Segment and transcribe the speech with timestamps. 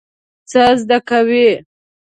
[0.49, 1.45] څه زده کوئ؟